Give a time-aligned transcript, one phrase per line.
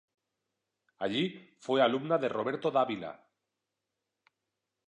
[0.97, 3.13] Allí, fue alumna de Roberto Dávila.